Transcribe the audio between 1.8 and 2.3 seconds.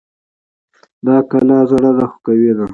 ده خو